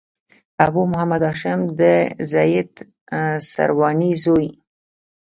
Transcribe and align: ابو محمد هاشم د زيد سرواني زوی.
ابو 0.65 0.81
محمد 0.91 1.21
هاشم 1.29 1.59
د 1.79 1.81
زيد 2.31 2.71
سرواني 3.51 4.11
زوی. 4.23 4.49